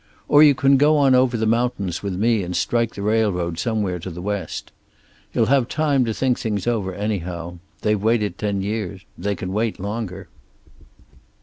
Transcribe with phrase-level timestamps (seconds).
[0.27, 3.99] Or you can go on over the mountains with me and strike the railroad somewhere
[3.99, 4.71] to the West.
[5.31, 7.59] You'll have time to think things over, anyhow.
[7.81, 9.05] They've waited ten years.
[9.15, 10.27] They can wait longer."